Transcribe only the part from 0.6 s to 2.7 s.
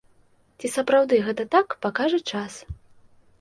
Ці сапраўды гэта так, пакажа час.